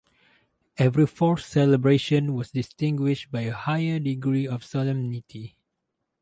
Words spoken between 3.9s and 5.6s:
degree of solemnity.